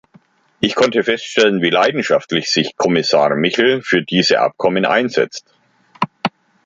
Ich 0.61 0.73
konnte 0.73 1.03
feststellen, 1.03 1.61
wie 1.61 1.69
leidenschaftlich 1.69 2.49
sich 2.49 2.75
Kommissar 2.75 3.35
Michel 3.35 3.83
für 3.83 4.01
diese 4.01 4.39
Abkommen 4.39 4.85
einsetzt. 4.87 5.45